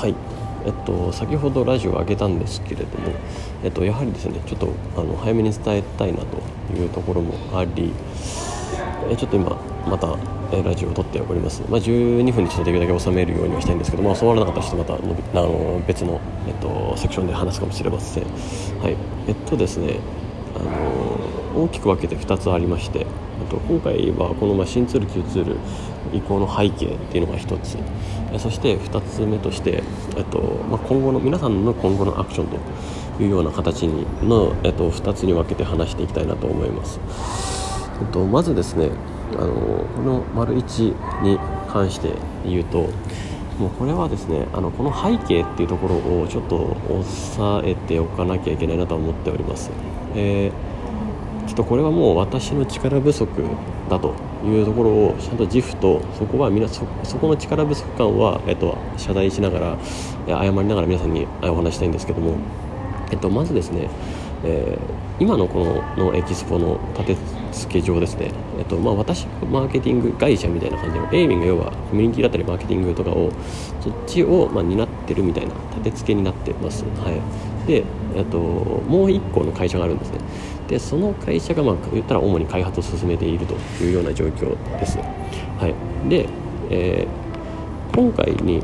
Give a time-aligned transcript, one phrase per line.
[0.00, 0.14] はい。
[0.64, 3.12] えっと、先ほどラジオを上げたんですけれども、
[3.62, 6.38] えっと、やはりですねちょっとあの早めに伝えたいなと
[6.74, 7.92] いうところもあり
[9.10, 9.56] えちょっと今
[9.86, 10.16] また
[10.52, 18.24] えラジオを撮っております、まあ、12分にちょっとできるだけ収めるようにはしたいんですけど、まあ、収まらなかったらちょっとまたのびあの別の、えっと、セクションで話すかもしれません。
[18.24, 18.96] はい。
[19.28, 19.98] えっとですね
[20.56, 20.62] あ
[21.56, 23.06] の大きく分けて2つありまして
[23.50, 25.56] と今回はこのま新ツール旧ツール
[26.14, 27.76] 移行の背景っていうのが1つ。
[28.38, 29.82] そして2つ目として、
[30.16, 37.00] えっとまあ、今後の皆さんの今後のアクションというような形にの、えっと、2つに分けて話していきたいなと思います、
[38.00, 38.90] えっと、まずですね
[39.36, 42.12] あのこの丸1に関して
[42.44, 42.88] 言うと
[43.58, 49.70] もうこれはですねあのこの背景っていうところをちょっと押さえておかなきゃいけないなと思っております、
[50.14, 50.69] えー
[51.50, 53.28] ちょっとこれはもう私の力不足
[53.88, 54.14] だと
[54.44, 59.78] いうところをちゃんと自負とそこは皆そそこの力不足感は、えっと、謝罪しながら
[60.28, 62.36] 謝りながら皆さんにお話したいんですけども、
[63.10, 63.90] えっと、まずですね、
[64.44, 67.16] えー、今のこののエキスポの立て
[67.50, 73.32] 付け上ですね、えっとまあ、私マーケティング会社みたいな感じのエイミング要はコミュニティだったりマーケティングとかを
[73.80, 76.84] そっちをまあ担ってるみたいな立て付けになってます。
[76.84, 77.82] はい、で、
[78.14, 80.20] えっと、もう1個の会社があるんですね。
[80.70, 84.98] でその会社がまあ言ったら主に開発を進めているというような状況です。
[84.98, 86.28] はい、で、
[86.70, 88.62] えー、今回に、えっ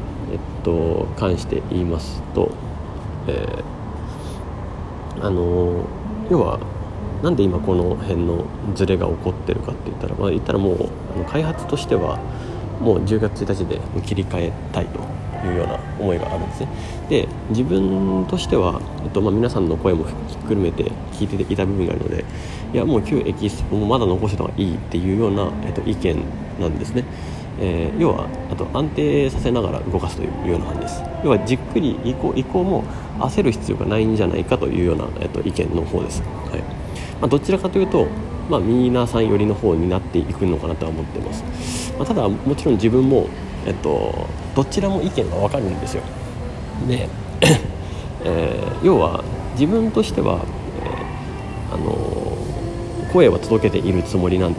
[0.62, 2.52] と、関して言いますと、
[3.26, 5.84] えー、あの
[6.30, 6.60] 要は
[7.24, 8.44] なんで今この辺の
[8.76, 12.20] ズレが起こってるかって言ったら、まあ、言ったらもうあの開発としては
[12.80, 15.00] もう10月1日で切り替えたいと
[15.46, 16.68] いうような思いがあるんですね。
[17.08, 22.24] で自分としては、えっとまあ、皆さんの声もひっくるめて聞いていた部分があるので
[22.74, 26.16] いやもう旧エキスポもまだ残してた方がいいっていうような、えっと、意見
[26.60, 27.04] なんですね。
[27.58, 31.02] えー、要はあと安定させながら動かすというような感じです。
[31.24, 32.84] 要はじっくり移行移行も
[33.18, 36.60] 焦る必要がないんじゃないかというような、えっと、意見の方です、はい。
[37.20, 38.08] まあ、どちらかというと、
[38.48, 43.28] まあ、皆さん寄りの方になっていくのかなとは思ってます、まあ、ただもちろん自分も、
[43.66, 46.02] えっと、どちらも意見が分かるんですよ。
[46.88, 47.08] で、
[48.24, 50.44] えー、要は自分としては、
[50.84, 52.36] えー、あの
[53.12, 54.54] 声は届けているつもりなん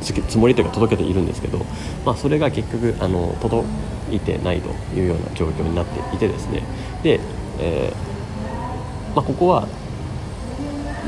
[0.00, 1.58] つもりというか届けているんですけど、
[2.04, 3.66] まあ、それが結局あの届
[4.10, 6.62] いてないというような状況になっていてですね。
[7.02, 7.20] で、
[7.58, 9.66] えーまあ、ここは、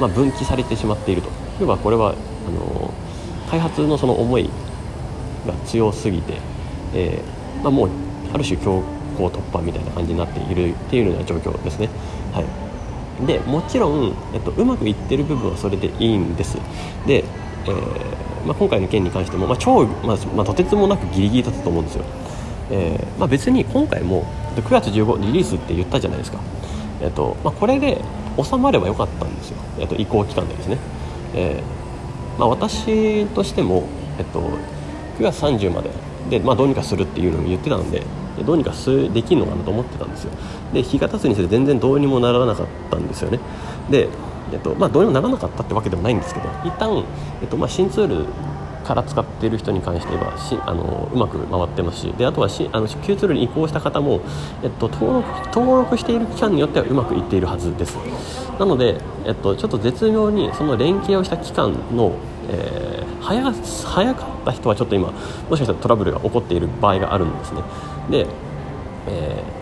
[0.00, 1.47] まあ、分岐されてしまっていると。
[1.60, 2.92] 要はこれはあの
[3.50, 4.48] 開発のその思い
[5.46, 6.34] が強すぎて、
[6.94, 7.91] えーまあ、もう
[8.32, 8.82] ある種強
[9.16, 11.88] 行突破みたいな感じになっているっていうような状況ですね。
[12.32, 13.26] はい。
[13.26, 16.56] でもちろん、えっと、うまくいってる部分はそれでいいんです。
[17.06, 17.24] で、
[17.66, 22.04] えーまあ、今回の件に関しても、まあ、超、まま、とてつもなくギリギリだったと思うんですよ、
[22.70, 24.25] えーま、別に今回も
[24.56, 26.40] 9月15日リリースって言ったじゃないですか、
[27.02, 28.00] えーとま、これで
[28.42, 30.78] 収まればよかったんですよ、えー、と移行期間でですね、
[31.34, 31.78] えー
[32.39, 33.84] まあ、私としても、
[34.19, 34.41] えー、と
[35.19, 35.91] 9月30まで
[36.31, 38.03] で、まあ、どうにかするっていうのを言ってたんで
[38.44, 40.31] どうにかすできるのかなと思ってたんですよ。
[40.72, 43.41] で日が経つにつれて全然どうにもならなかったんですよね。
[43.91, 44.09] で
[44.53, 47.05] えっとまあ、どうにもならなかったってわけでもないんですけど一旦、
[47.43, 48.27] えっとまあ、新ツール
[48.83, 54.22] から使っている人に関してはしあのうまく回ってますしであとはしあの旧ツールに移行した方も、
[54.62, 58.47] えっと、登録登録している期間によってはうまくいっているはずです。
[58.58, 62.14] なので、えっと、ちょっと絶妙にその連携をした期間の、
[62.50, 65.12] えー、早早かった人はちょっと今
[65.48, 67.62] もしかしたらトラブルが起こっている場合があるんですね。
[68.10, 68.26] で、
[69.06, 69.58] えー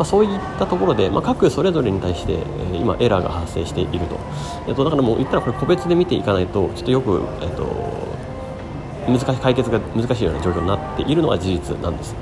[0.00, 4.18] まあ、そういったところで、まあ、各それぞれに対して、え、今エラーが発生していると,、
[4.66, 7.66] えー、とだからもう言ったらこれ個別で見ていかないとちょっとよく、えーと、
[9.06, 12.14] 難しい解決が難しいような状況になっているのは事実なんです。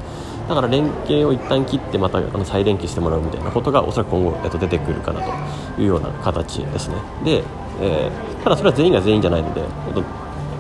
[0.49, 6.97] だから連携を一旦切ってまたあの再連携してもらうみたいなことがおそらく今後、えー、と出てくるかなというような形ですね。
[7.23, 7.45] で、
[7.81, 9.61] えー、ただそれは全員が全員じゃないので、
[9.93, 10.03] と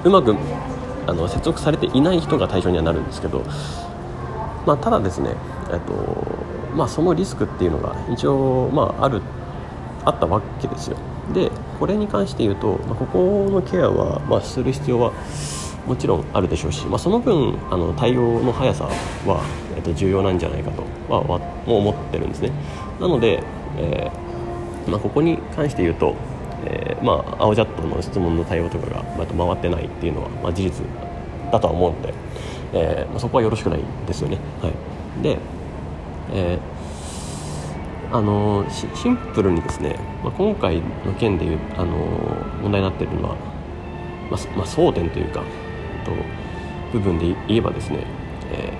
[0.04, 0.36] うまく
[1.06, 3.42] あの接続されていない人が対象にはなるんですけど、
[4.66, 5.34] まあ、ただですね、
[5.70, 5.94] えーと
[6.74, 9.22] まあ、そのリスクっていうのが一応、まあ、ある
[10.04, 10.98] あったわけですよ。
[11.32, 15.12] でこれに関して言うと、まあ、ここのケアは、まあ、する必要は
[15.88, 19.42] もちろんあるでしょうし、まあ、その分あの対応の速さは、
[19.76, 22.52] えっと、重要なんじゃないかとはは思ってるんですね。
[23.00, 23.42] なので、
[23.78, 26.14] えーまあ、ここに関して言うと、
[26.64, 30.84] えーまあ、青ジャットの質問の対応とかが、まあ、回ってないっていうのは、まあ、事実
[31.50, 32.14] だとは思うので、
[32.74, 35.38] えーまあ、そこはよろしくないですよね、はい、で
[36.30, 41.96] えー、あのシンプルにですね、まあ、今回の件でいう、あの
[42.62, 43.36] 問題になっているのは、
[44.30, 45.42] まあまあ、争点というか
[46.08, 47.98] と部分で言えばですね、
[48.52, 48.72] え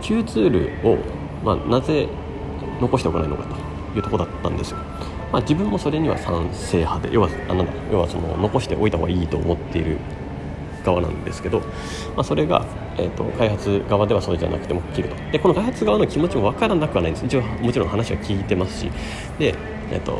[0.00, 0.50] ー、Q ツー
[0.82, 0.98] ルを、
[1.44, 2.08] まあ、なぜ
[2.80, 4.78] 残しておかないのかというところだったんですよ。
[5.32, 9.98] まあ、自分もそれには賛成派で要はあなんだ要はその残しておいた方がいいと思っている
[10.84, 11.66] 側なんですけど、ま
[12.18, 12.64] あ、それが、
[12.96, 15.16] えーと、開発側ではそうじゃなくても切ると。
[15.30, 17.26] でこの開発側の気持ちも分からなくはないんです。
[17.26, 18.90] 一応もちろん話は聞いてますし。
[19.38, 19.54] で、
[19.92, 20.16] えーと、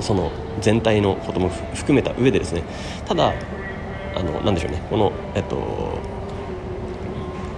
[0.00, 2.62] その全体のことも含めた上でですね。
[3.04, 3.34] ただ
[4.16, 4.82] あのなんでしょうね。
[4.90, 5.56] この、えっ、と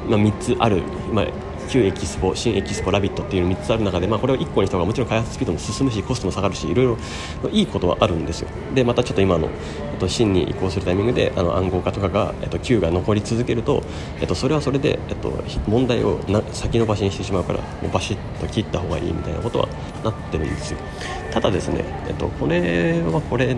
[0.09, 0.83] まあ、3つある、
[1.13, 1.27] まあ、
[1.69, 8.49] 旧エキスポ新エキスポラビットっていう3つある中で、まあ、これを1個にした方がもちろん開発スピードも進むしコストも下がるしいろいろいいことはあるんですよ。
[8.75, 9.49] でまたちょっと今の、
[9.93, 13.83] えっと、新に移行するタイミングであの暗号化とかが、えっと、旧が残り続けると、
[14.21, 15.31] えっと、それはそれで、えっと、
[15.67, 19.69] 問題をな先延ばしにしてしまうからもうバシッと切った方がいいみたいなことは
[20.03, 20.79] なってるんですよ。
[21.31, 23.57] ただですね、えっと、これはこれ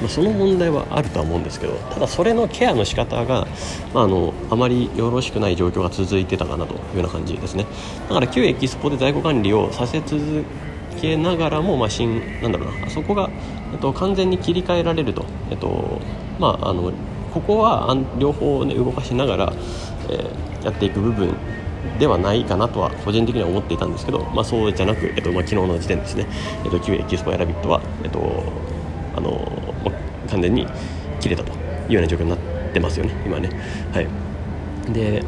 [0.00, 3.46] まあ、その問題はあるとは思うんですけどただそれのケアの仕方が、
[3.92, 7.66] まあ、あのあまりよろしくない状況が続いてたかなというような感じですね。
[8.08, 10.44] だから旧エキスポで在庫管理をさせ続
[11.00, 13.30] けながらも、まあ、新なんだろうなそこが、
[13.72, 16.00] えっと、完全に切り替えられると、えっと
[16.38, 16.92] まあ、あの
[17.32, 19.52] ここは両方、ね、動かしながら、
[20.08, 21.34] えー、やっていく部分
[21.98, 26.26] ではないかなとは個人的には思っていたんですけど、まあ、そうじゃなく、えっとまあ、昨日の時点ですね、
[26.64, 28.20] えっと、旧エキスポやラビットは、えっと
[29.16, 29.73] あの、
[30.28, 30.66] 完全に
[31.20, 32.38] 切れたというような状況になっ
[32.72, 33.48] てますよね今ね。
[33.92, 34.06] はい。
[34.92, 35.22] で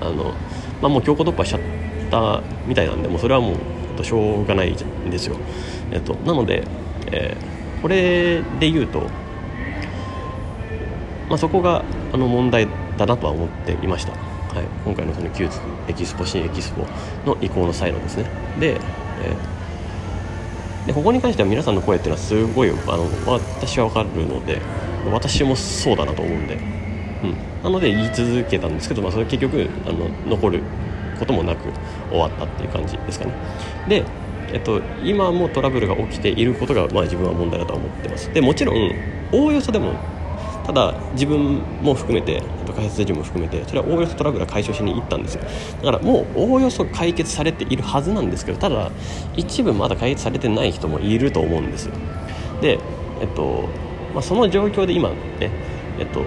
[0.00, 0.34] あの、
[0.82, 1.60] まあ、もう強行突破しちゃっ
[2.10, 5.36] たみたいなんでもうそれはもう、えっと、しょうがないんですよ、
[5.92, 6.64] えっと、なので、
[7.12, 9.00] えー、これで言うと、
[11.28, 14.18] まあ、そこがあの問題だなとは思っていました、は
[14.62, 15.48] い、今回のその旧
[15.88, 16.84] エキスポ新エキスポ
[17.26, 18.24] の移行の際のですね。
[18.58, 19.57] で、えー
[20.88, 24.58] でここに関しては皆さんの声っていうのはすごいあの私は分かるので
[25.12, 30.62] 私もそうだなと思うんで、うん、なので言い続けたんですけど、まあ、それ結局あの残る
[31.18, 31.68] こともなく
[32.08, 33.34] 終わったっていう感じですかね。
[33.86, 34.04] で、
[34.54, 38.32] えっと、今もトラブルが起きていることが、まあ、自分は問題だと思ってます。
[38.32, 38.90] でもちろん
[39.30, 39.92] おおよそでも
[40.68, 42.42] ただ自分も含めて
[42.76, 45.42] 開発時も含めてそれはおおよそトラブルは解消しに行ったんですよ。
[45.82, 48.90] だからもうおおよそ解決されているはずなんですけどただ
[49.34, 51.94] 一部まだ解決されてない人もいると思うんですよ。
[52.60, 52.78] で
[53.22, 53.66] えっと、
[54.12, 55.50] まあ、その状況で今ね
[55.98, 56.22] えっと、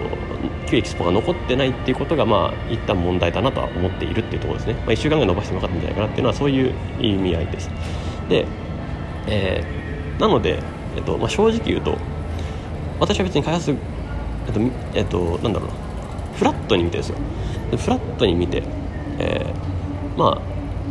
[0.68, 7.70] 旧エキスポが残ってないっていうことが、まあ、一旦問題だなとは思っているっていうところですね、まあ、1週間ぐらい伸ばしてもよかったんじゃないかなっていうのはそういう意味合いです。
[8.28, 8.46] で、
[9.28, 10.58] えー、なので、
[10.96, 11.96] えっとまあ、正直言うと
[13.00, 13.74] 私は別に開発
[14.46, 14.60] えっと、
[14.94, 15.74] えっと、なんだろうな。
[16.36, 17.16] フラットに見てですよ。
[17.76, 18.62] フラットに見て、
[19.18, 20.42] えー、ま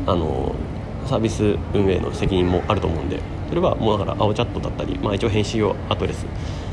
[0.07, 0.55] ああの
[1.05, 3.19] サービス運営の責任もあると思うんで
[3.49, 6.31] それはもうだから青チャットだったり、まあ、一応返信用アドレス、ま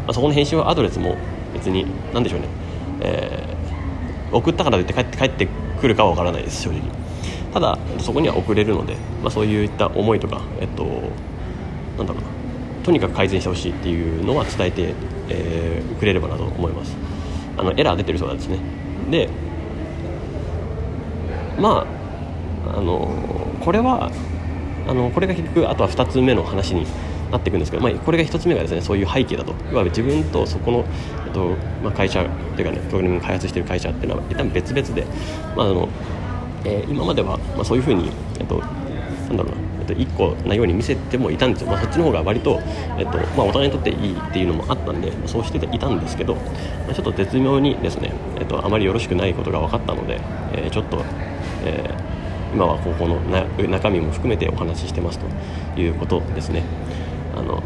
[0.09, 1.17] あ、そこの返信用アドレスも
[1.53, 2.49] 別に何でしょうね、
[3.01, 5.49] えー、送ったからといって帰って帰って
[5.81, 6.81] くるかは分からないです正直。
[7.53, 10.85] ただそこには送れるので、まあ、そういった思いとかえっと
[11.97, 12.29] なんだろうな。
[12.85, 14.95] とにかく改善してほしいっていうのは伝えて、
[15.29, 16.97] えー、くれればなと思います。
[17.57, 18.59] あのエラー出てるそうなんですね。
[19.11, 19.29] で
[21.59, 21.87] ま
[22.67, 23.11] ああの
[23.61, 24.11] これは
[24.87, 26.87] あのこれが結局あとは2つ目の話に
[27.31, 29.53] なっていくんですけど、まあ、これが1つ目がですねそういう背景だと。
[29.53, 30.85] いわゆる自分とそこの、
[31.27, 32.25] えっとまあ、会社
[32.57, 35.05] というかねプログラミング開発している会社っていうのは一旦別々で、
[35.57, 35.89] まああの
[36.65, 42.61] えー、今までは、まあ、そういうふうに、えっと、なんだろうなと1個なように見せてもいたんですよ、まあ、そっちの方が割と、
[42.99, 46.43] えっとまあ、お互いにとっていいっていうのもあったんでそうしていたんですけど、ま
[46.91, 50.21] あ、ちょっと絶妙にですね、えっと、あまりよろしくないことが分かったので、
[50.53, 51.03] えー、ちょっと、
[51.65, 56.63] えー、今は高校のな中身も含めてお話ししてますということですね。
[57.37, 57.63] あの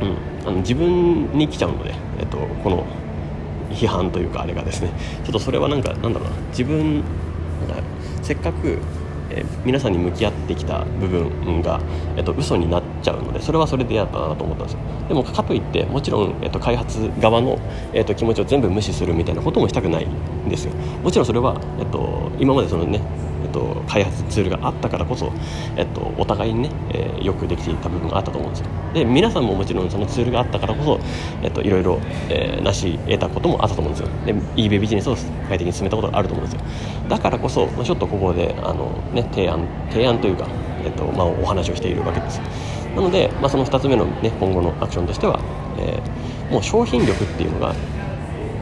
[0.00, 0.16] うん、
[0.46, 2.86] あの自分に来ちゃうので、えっと、この
[3.70, 4.90] 批判というかあれがですね。
[5.24, 6.36] ちょっとそれはなんかなんだろうな。
[6.50, 7.02] 自分
[8.28, 8.78] せっかく
[9.30, 11.80] えー、皆さんに向き合ってきた部分が、
[12.16, 14.78] えっと、嘘になっちゃうのでそれはそれでやったなと思ったんですよ。
[15.08, 17.58] でもかといってもちろん、えっと、開発側の、
[17.92, 20.72] えっと、気持ちを全部無視するみたいなこともしたくないんですよ。
[21.02, 23.00] もちろんそれは、えっ、と今までそのね
[23.58, 25.32] と、開発ツールがあったからこそ、
[25.76, 28.66] えっと、お互いにね、えー、よくできていた部分があったと思うんですよ。
[28.94, 31.00] で皆さんももちろんそのツールがあったからこそ、
[31.42, 32.00] えっと、いろいろ、
[32.30, 34.08] えー、成し得たこともあったと思うんですよ。
[34.24, 35.16] で eBay ビジネスを
[35.48, 36.66] 快適に進めたことがあると思うんですよ。
[37.08, 40.46] だからこそちょっとここであの、ね、提案提案というか、
[40.84, 42.40] えっとまあ、お話をしているわけです
[42.94, 45.40] なので、まあ、その2つ目の、ね、今後のアクションとしては、
[45.78, 47.74] えー、もう商品力っていうのが、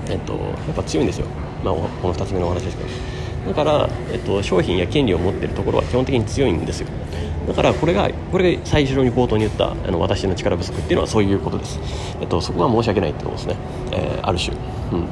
[0.08, 0.38] えっと、や
[0.72, 1.26] っぱ強いんですよ、
[1.64, 3.15] まあ、この2つ目のお話ですけど。
[3.46, 6.88] だから、えっと、商品や権利を持っているところは基本的に強いんですよ。
[7.46, 11.78] だからこれがこれが最初に冒頭に言ったあの私の力不足っていうのはそういうことです、
[12.20, 13.56] えっと、そこは申し訳ないってことですね、
[13.92, 14.56] えー、ある種、
[14.92, 14.98] うん。
[14.98, 15.06] うん。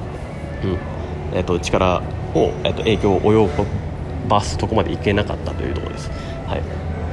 [1.33, 2.03] えっと、力
[2.35, 3.65] を、えっと、影響を及ぼ
[4.29, 6.11] バースそこまでいけなかったというところです、
[6.47, 6.61] はい。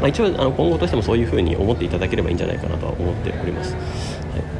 [0.01, 3.79] まあ、一応あの今後としてもそういうふうに思っていただければいいんじゃないかなとは思っております、は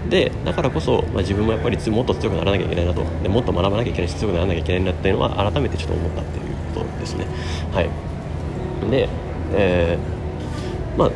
[0.06, 3.04] い、でだからこそ、まあ、自分もやっぱりもっと強くならなきゃいけないなと。
[3.24, 6.51] でもっと学ばなきゃいけないし強くならなきゃいけないなっていうのは改めてちょっと思ったっていう。
[7.02, 7.26] ですね。
[7.74, 7.90] はい。
[8.90, 9.10] で、
[9.54, 11.12] えー、まあ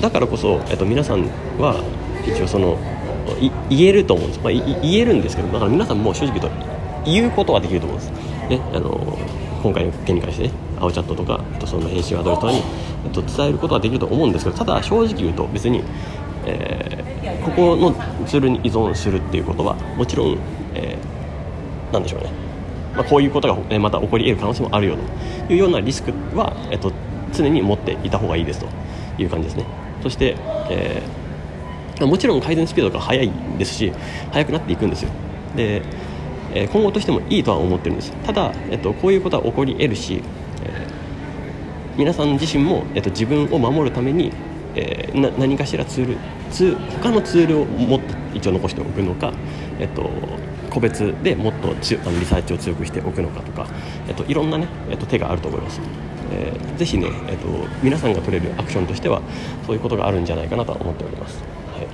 [0.00, 1.26] だからこそ、えっと、皆さん
[1.58, 1.82] は
[2.26, 2.78] 一応その
[3.68, 8.12] 言えると思うんです、まあ、言えるんですけどだから皆さんも正直言うと言うことはできると思うんです、
[8.48, 9.18] ね、あの
[9.62, 12.62] 今回の件に関してね青チャットとかとその返信アドレスとかに
[13.12, 15.82] と伝えることはできると思うんですけどただ正直言うと別に、
[16.46, 17.92] えー、ここの
[18.26, 20.38] ツールに依存するっていうことはもちろん、
[20.74, 22.30] えー、なんでしょうね、
[22.98, 24.96] まあ、こういうことが、えまた起こり得る可能性もあるよ
[25.46, 26.92] というようなリスクは、えーと、
[27.32, 28.66] 常に持っていた方がいいですと
[29.22, 29.64] いう感じですね。
[30.02, 30.36] そして、
[30.68, 33.92] えー、もちろん改善スピードが速いですし
[34.32, 35.10] 速くなっていくんですよ。
[35.56, 35.82] で
[36.54, 38.12] え今後としてもいいとは思ってるんです。
[38.24, 40.22] ただ、えっと、こういうことは起こり得るし、
[40.64, 44.32] えー、皆さん自身も、えっと、自分を守るために、
[44.74, 46.16] えー、何かしらツール
[46.50, 49.32] ツ他のツールをもっと一応残しておくのか、
[49.78, 50.10] えっと、
[50.68, 53.66] 個別でもっとつあのリサーチを強くしておくのかとか、
[54.08, 55.80] えっと、いろんな、ねえっと、手があると思います。
[56.30, 57.48] えー、ぜひね、えっと、
[57.82, 59.22] 皆さんが取れるアクションとしては
[59.66, 61.42] そういうことがあるんじゃないかなと思っております。
[61.72, 61.86] はい。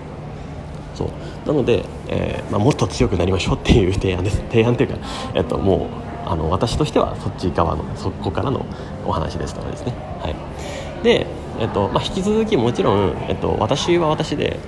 [0.94, 1.08] そう。
[1.46, 4.42] なので、えーまあ、もっと強くなりましょうっていう提案です。
[4.50, 4.96] 提案というか、
[5.34, 5.88] えっと、も
[6.26, 8.64] うあの私としてはそっち側のそこからの
[9.04, 11.26] お話ですからですね、はい、で、
[11.60, 14.58] えっとまあ、引き続きもちろん、えっと、私は私で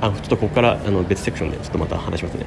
[0.00, 2.46] あのあちょっとここからあの別セクションでちょっとまた話しますね。